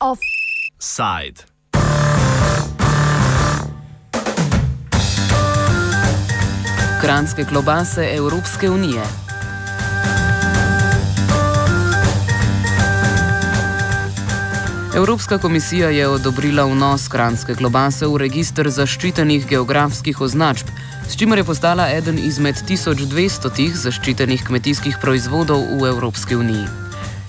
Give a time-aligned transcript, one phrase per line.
[0.00, 1.44] Offside.
[7.00, 9.02] Kranske klobase Evropske unije.
[14.94, 20.66] Evropska komisija je odobrila vnos kranske klobase v registr zaščitenih geografskih označb,
[21.08, 26.66] s čimer je postala eden izmed 1200 zaščitenih kmetijskih proizvodov v Evropski uniji.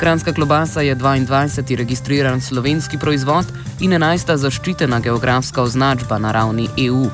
[0.00, 1.76] Kranska klobasa je 22.
[1.76, 3.44] registriran slovenski proizvod
[3.80, 4.36] in 11.
[4.36, 7.10] zaščitena geografska označba na ravni EU.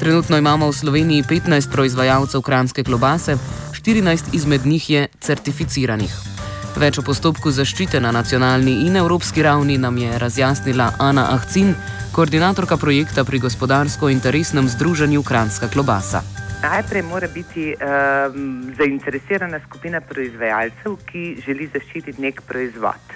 [0.00, 3.36] Trenutno imamo v Sloveniji 15 proizvajalcev kranske klobase,
[3.72, 6.33] 14 izmed njih je certificiranih.
[6.74, 11.74] Več o postopku zaščite na nacionalni in evropski ravni nam je razjasnila Ana Ahcin,
[12.12, 16.22] koordinatorka projekta pri gospodarsko-interesnem združenju Kranska klobasa.
[16.64, 23.12] Najprej mora biti um, zainteresirana skupina proizvajalcev, ki želi zaščititi nek proizvod.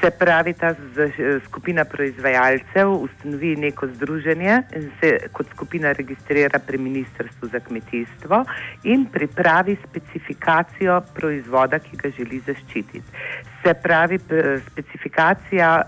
[0.00, 0.70] Se pravi, ta
[1.44, 8.40] skupina proizvajalcev ustanovi neko združenje in se kot skupina registrira pri Ministrstvu za kmetijstvo
[8.84, 13.04] in pripravi specifikacijo proizvoda, ki ga želi zaščititi.
[13.64, 14.18] Se pravi,
[14.70, 15.82] specifikacija,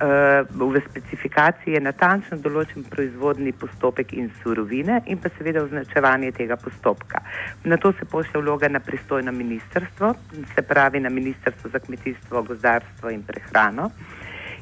[0.50, 6.78] v specifikaciji je natančno določen proizvodni postopek in surovine in pa seveda označevanje tega postopka
[6.88, 7.22] postopka.
[7.64, 10.14] Na to se pošlje vloga na pristojno ministrstvo,
[10.54, 13.90] se pravi na ministrstvo za kmetijstvo, gozdarstvo in prehrano.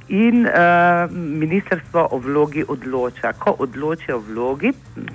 [0.08, 3.32] In uh, ministrstvo o vlogi odloča.
[3.32, 4.70] Ko odloči o vlogi,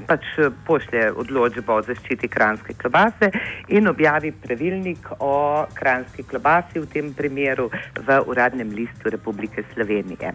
[0.08, 0.26] pač
[0.68, 3.30] pošlje odločbo o zaščiti kranske klobase
[3.72, 7.70] in objavi pravilnik o kranski klobasi, v tem primeru
[8.04, 10.34] v uradnem listu Republike Slovenije.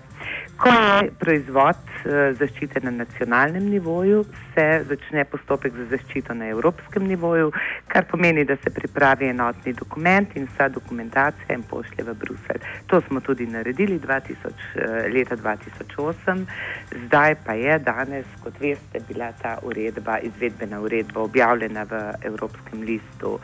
[0.57, 4.25] Ko je proizvod uh, zaščite na nacionalnem nivoju,
[4.57, 7.53] se začne postopek za zaščito na evropskem nivoju,
[7.93, 12.65] kar pomeni, da se pripravi enotni dokument in vsa dokumentacija in pošlje v Bruselj.
[12.89, 14.46] To smo tudi naredili 2000.
[14.51, 16.47] 2000, eh, leta 2008,
[17.07, 23.39] zdaj pa je danes, kot veste, bila ta uredba, izvedbena uredba objavljena v Evropskem listu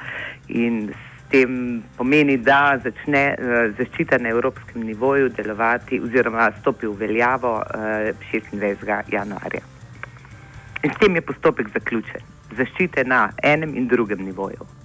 [0.48, 6.98] in s tem pomeni, da začne uh, zaščita na evropskem nivoju delovati oziroma stopi v
[7.06, 9.12] veljavo uh, eh, 26.
[9.12, 9.64] januarja.
[10.82, 12.20] In s tem je postopek zaključen.
[12.56, 14.81] Zaščite na enem in drugem nivoju.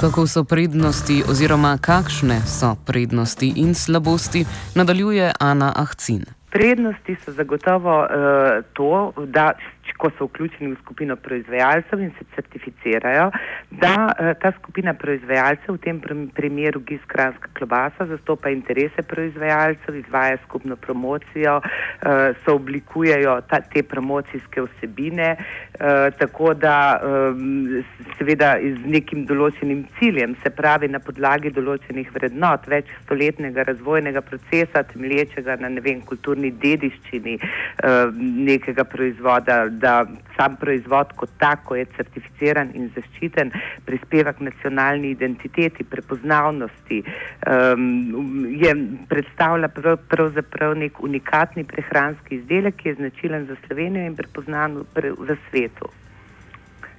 [0.00, 4.44] Kako so prednosti oziroma kakšne so prednosti in slabosti,
[4.74, 6.24] nadaljuje Ana Ahcin.
[6.50, 8.08] Prednosti so zagotovo uh,
[8.72, 9.52] to, da
[9.96, 13.30] ko so vključeni v skupino proizvajalcev in se certificirajo,
[13.70, 16.00] da uh, ta skupina proizvajalcev, v tem
[16.34, 24.62] primeru Giskranska klobasa, zastopa interese proizvajalcev, izvaja skupno promocijo, uh, so oblikujejo ta, te promocijske
[24.66, 26.76] vsebine, uh, tako da
[28.18, 34.82] seveda z nekim določenim ciljem, se pravi na podlagi določenih vrednot, več stoletnega razvojnega procesa,
[34.92, 37.36] temelječega na ne vem, kulturni dediščini
[38.18, 40.06] nekega proizvoda, da
[40.36, 43.52] sam proizvod kot tako je certificiran in zaščiten,
[43.86, 47.86] prispeva k nacionalni identiteti, prepoznavnosti, um,
[48.50, 48.74] je,
[49.08, 55.14] predstavlja prav, pravzaprav nek unikatni prehranski izdelek, ki je značilen za Slovenijo in prepoznan v,
[55.18, 55.90] v svetu.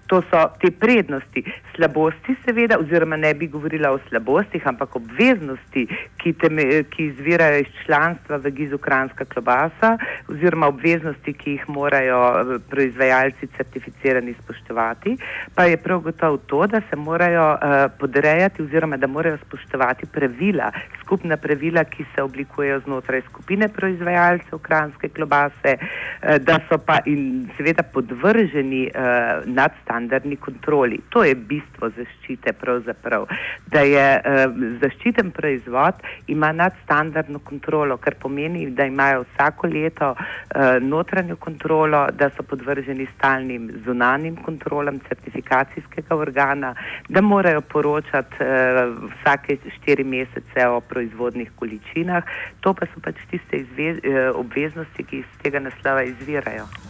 [0.10, 1.44] To so te prednosti,
[1.76, 5.86] slabosti, seveda, oziroma ne bi govorila o slabostih, ampak obveznosti,
[6.18, 9.98] ki, teme, ki izvirajo iz članstva v Gizu Kranska klobasa,
[10.30, 15.18] oziroma obveznosti, ki jih morajo eh, proizvajalci certificirani spoštovati,
[15.56, 20.72] pa je prav gotovo to, da se morajo uh, podrejati oziroma da morajo spoštovati pravila,
[21.02, 27.50] skupna pravila, ki se oblikujejo znotraj skupine proizvajalcev Kranske klobase, uh, da so pa in
[27.58, 31.00] seveda podvrženi uh, nadstandardu standardni kontroli.
[31.10, 33.26] To je bistvo zaščite pravzaprav,
[33.68, 35.94] da je uh, zaščiten proizvod
[36.28, 43.08] ima nadstandardno kontrolo, kar pomeni, da imajo vsako leto uh, notranjo kontrolo, da so podvrženi
[43.16, 46.76] stalnim zunanim kontrolam certifikacijskega organa,
[47.10, 52.24] da morajo poročati uh, vsake štiri mesece o proizvodnih količinah.
[52.60, 56.89] To pa so pač tiste izvez, uh, obveznosti, ki iz tega naslova izvirajo.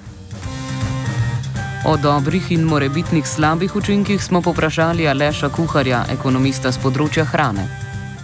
[1.88, 7.64] O dobrih in morebitnih slabih učinkih smo poprašali Aleša Kuharja, ekonomista z področja hrane.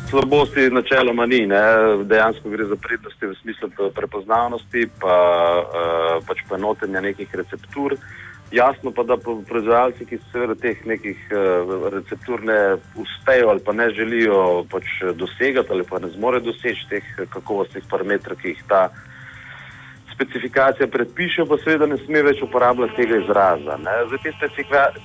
[0.09, 1.61] Slabosti načeloma ni, ne?
[2.03, 5.15] dejansko gre za prednosti v smislu prepoznavnosti, pa
[5.63, 7.95] uh, pač poenotenja nekih receptur.
[8.51, 12.59] Jasno pa, da proizvajalci, ki seveda teh nekih uh, receptur ne
[12.99, 18.35] uspejo ali pa ne želijo pač dosegati ali pa ne zmorejo doseči teh kakovostnih parametrov,
[18.43, 18.89] ki jih ta
[20.15, 23.77] specifikacija predpiše, pa seveda ne sme več uporabljati tega izraza.
[24.07, 24.49] Zdaj, te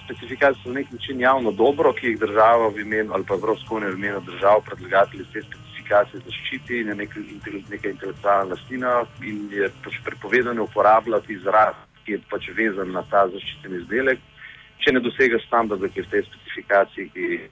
[0.05, 3.75] specifikacije so na nek način javno dobro, ki jih država v imenu ali pa Evropska
[3.75, 7.17] unija v imenu držav predlagatelji te specifikacije zaščiti in je nek,
[7.71, 8.93] neka intelektualna lastina
[9.23, 11.75] in je pač prepovedano uporabljati izraz,
[12.05, 14.23] ki je pač vezan na ta zaščiten izdelek,
[14.79, 17.51] če ne dosega standarda, ki je v tej specifikaciji, ki je,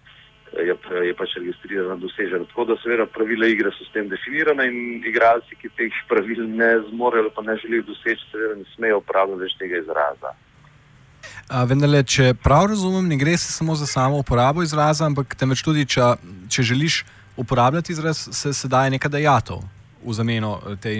[0.56, 2.44] je pač registrirana dosežena.
[2.50, 6.70] Tako da seveda pravila igre so s tem definirane in igralci, ki teh pravil ne
[6.88, 10.34] zmorejo ali pa ne želijo doseči, seveda ne smejo uporabljati več tega izraza.
[11.68, 15.86] Vendar, če prav razumem, ne gre se samo za samo uporabo izraza, ampak temveč tudi,
[15.86, 16.14] če,
[16.48, 17.04] če želiš
[17.36, 19.64] uporabljati izraz, se, se daje nekaj dejatov
[20.04, 20.94] v zameno te.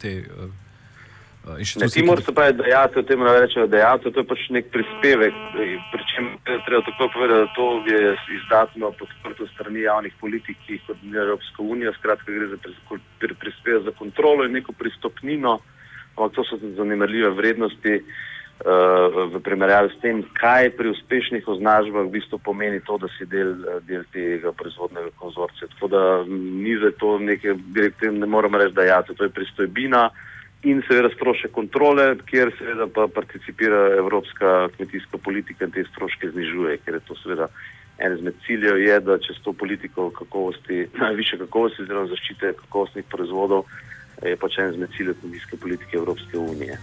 [0.00, 0.18] te
[1.48, 2.02] Eh, inštitucije.
[2.02, 5.34] Ti moraš pa dejati, o tem ne rečemo dejati, to je pač nek prispevek,
[5.92, 6.24] pričem
[6.64, 10.56] treba tako povedati, da to je izdatno podprto strani javnih politik,
[10.86, 12.56] kot je Evropska unija, skratka gre za
[13.40, 15.58] prispevek za kontrolo in neko pristopnino,
[16.16, 22.14] ampak to so zanimljive vrednosti uh, v primerjavi s tem, kaj pri uspešnih označbah v
[22.16, 25.68] bistvu pomeni to, da si del, del tega proizvodnega konzorcija.
[25.76, 27.58] Tako da ni za to nekaj,
[28.12, 30.08] ne moramo reči dejati, to je pristojbina
[30.64, 36.78] in seveda strošek kontrole, kjer seveda pa participira evropska kmetijska politika in te stroške znižuje,
[36.84, 37.48] ker je to seveda
[37.98, 43.64] en izmed ciljev, je, da čez to politiko kakovosti, najviše kakovosti oziroma zaščite kakovostnih proizvodov
[44.22, 46.78] je pač en izmed ciljev kmetijske politike Evropske unije.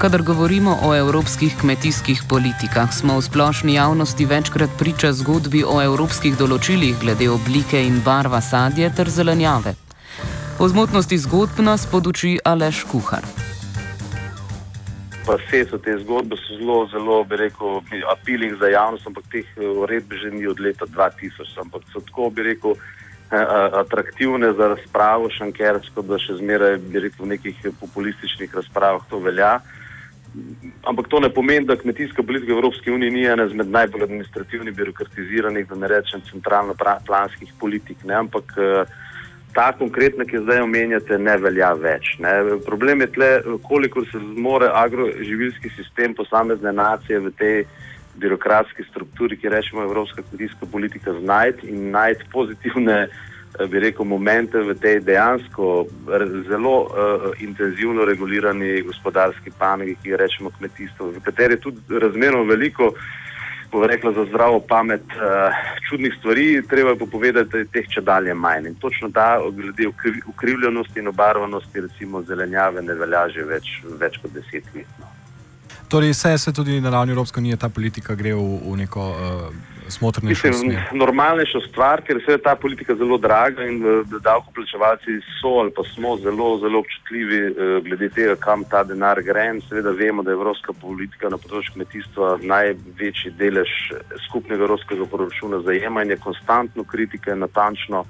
[0.00, 6.38] Kadar govorimo o evropskih kmetijskih politikah, smo v splošni javnosti večkrat priča zgodbi o evropskih
[6.40, 9.76] določilih glede oblike in barva sadje ter zelenjave.
[10.60, 13.24] O zmotnosti zgodb nas poduči Aleš Kuhar.
[15.24, 17.80] Pa vse so te zgodbe zelo, zelo, bi rekel,
[18.12, 22.28] appealing za javnost, ampak teh eh, uredb že ni od leta 2000, ampak so tako,
[22.28, 28.52] bi rekel, eh, atraktivne za razpravo, šankersko, da še zmeraj, bi rekel, v nekih populističnih
[28.60, 29.62] razpravah to velja.
[30.84, 35.72] Ampak to ne pomeni, da kmetijska politika Evropske unije ni ena izmed najbolj administrativnih, birokratiziranih,
[35.72, 38.04] da ne rečem, centralno-planskih politik.
[38.04, 38.20] Ne?
[38.28, 39.00] Ampak uh,
[39.54, 42.14] ta konkretna, ki zdaj omenjate, ne velja več.
[42.22, 42.32] Ne.
[42.66, 43.30] Problem je tle,
[43.66, 47.56] koliko se zmore agroživilski sistem posamezne nacije v tej
[48.20, 54.58] birokratski strukturi, ki rečemo Evropska kmetijska politika, znajti in najti pozitivne, eh, bi rekel, momente
[54.58, 55.86] v tej dejansko
[56.48, 62.44] zelo uh, intenzivno regulirani gospodarski panogi, ki jo rečemo kmetijstvo, v kateri je tudi razmerno
[62.44, 62.92] veliko
[63.72, 68.00] bo rekla za zdravo pamet, uh, čudnih stvari, treba pa povedati, da je teh če
[68.00, 68.66] dalje manj.
[68.66, 69.90] In točno ta, glede
[70.26, 74.98] ukrivljenosti in obarvanosti, recimo zelenjave, ne velja že več, več kot deset let.
[74.98, 75.09] No.
[75.90, 79.10] Torej, vse se tudi na ravni Evropske unije ta politika gre v, v neko.
[79.10, 80.78] Uh smotrnejšo smer.
[80.94, 85.84] Normalnejša stvar, ker se je ta politika zelo draga in eh, davkoplačevalci so ali pa
[85.94, 87.52] smo zelo, zelo občutljivi eh,
[87.84, 89.48] glede tega, kam ta denar gre.
[89.54, 93.70] In seveda vemo, da je evropska politika na področju kmetijstva največji delež
[94.28, 98.04] skupnega evropskega proračuna zajema in je konstantno kritika in natančno.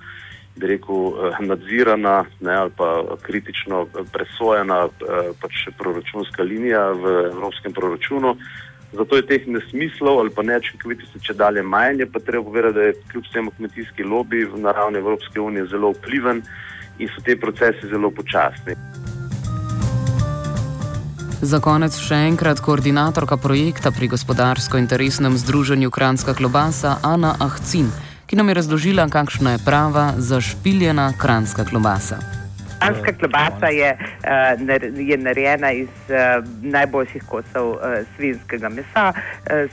[0.56, 4.88] Bi rekel, eh, nadzirana ne, ali pa kritično presojena
[5.40, 8.36] pač proračunska linija v evropskem proračunu.
[8.92, 12.04] Zato je teh nesmislov ali pa nečinkovitosti če dalje manj.
[12.12, 16.42] Pa treba povedati, da je kljub temu kmetijski lobby v naravni Evropske unije zelo vpliven
[16.98, 18.74] in so te procesi zelo počasni.
[21.40, 27.88] Za konec še enkrat koordinatorka projekta pri gospodarsko-interesnem združenju Kranska klobasa Ana Ahcin,
[28.30, 32.39] ki nam je razložila, kakšna je prava zašpiljena Kranska klobasa.
[32.80, 37.78] Anska klobasa je, uh, je narejena iz uh, najboljših kosov uh,
[38.16, 39.12] svinskega mesa,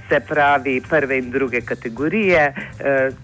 [0.10, 2.54] se pravi prve in druge kategorije,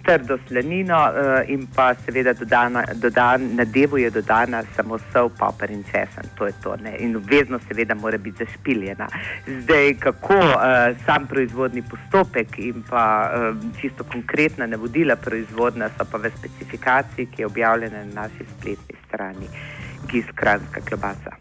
[0.05, 0.99] trdo slanino
[1.47, 6.29] in pa seveda dodana, dodan, na devu je dodana samo sol, paper in česen.
[6.37, 6.75] To je to.
[6.83, 6.95] Ne?
[6.99, 9.07] In obvezno seveda mora biti zašpiljena.
[9.47, 10.39] Zdaj, kako
[11.05, 13.31] sam proizvodni postopek in pa
[13.81, 19.47] čisto konkretna navodila proizvodna so pa v specifikaciji, ki je objavljena na naši spletni strani
[20.07, 21.31] gis kranska klobasa.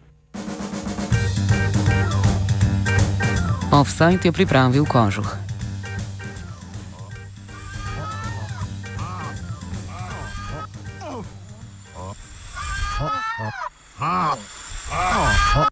[3.73, 5.37] Offside je pripravil kožuh.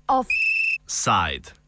[0.09, 1.53] Offside.